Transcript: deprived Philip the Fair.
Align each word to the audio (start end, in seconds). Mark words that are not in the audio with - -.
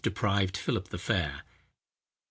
deprived 0.03 0.57
Philip 0.57 0.89
the 0.89 0.97
Fair. 0.97 1.43